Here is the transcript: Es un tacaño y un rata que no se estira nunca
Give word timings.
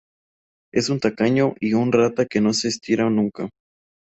Es 0.73 0.89
un 0.89 0.99
tacaño 0.99 1.53
y 1.59 1.73
un 1.75 1.91
rata 1.91 2.25
que 2.25 2.41
no 2.41 2.53
se 2.53 2.69
estira 2.69 3.07
nunca 3.11 3.49